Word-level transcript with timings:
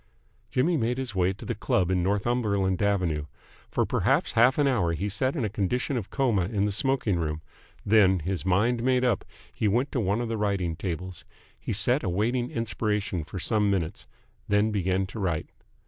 Jimmy 0.49 0.77
made 0.77 0.97
his 0.97 1.13
way 1.13 1.31
to 1.33 1.45
his 1.45 1.57
club 1.57 1.91
in 1.91 2.01
Northumberland 2.01 2.81
Avenue. 2.81 3.27
For 3.69 3.85
perhaps 3.85 4.31
half 4.31 4.57
an 4.57 4.67
hour 4.67 4.93
he 4.93 5.09
sat 5.09 5.35
in 5.35 5.45
a 5.45 5.47
condition 5.47 5.95
of 5.95 6.09
coma 6.09 6.45
in 6.45 6.65
the 6.65 6.71
smoking 6.71 7.19
room; 7.19 7.43
then, 7.85 8.17
his 8.17 8.43
mind 8.43 8.81
made 8.81 9.03
up, 9.05 9.23
he 9.53 9.67
went 9.67 9.91
to 9.91 9.99
one 9.99 10.19
of 10.19 10.27
the 10.27 10.37
writing 10.37 10.75
tables. 10.75 11.23
He 11.59 11.71
sat 11.71 12.01
awaiting 12.01 12.49
inspiration 12.49 13.23
for 13.23 13.37
some 13.37 13.69
minutes, 13.69 14.07
then 14.49 14.71
began 14.71 15.05
to 15.05 15.19
write. 15.19 15.49